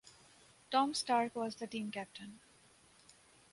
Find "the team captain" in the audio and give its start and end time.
1.57-2.39